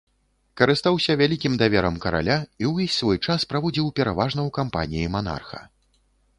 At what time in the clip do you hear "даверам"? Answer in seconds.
1.63-1.99